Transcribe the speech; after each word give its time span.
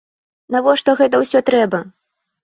Навошта 0.53 0.95
гэта 1.01 1.19
ўсё 1.23 1.41
трэба? 1.49 1.83